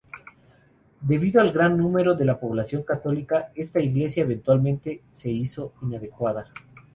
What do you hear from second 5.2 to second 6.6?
hizo inadecuada.